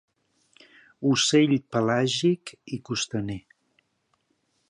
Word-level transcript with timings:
Ocell 1.09 1.53
pelàgic 1.75 2.55
i 2.77 2.81
costaner. 2.89 3.39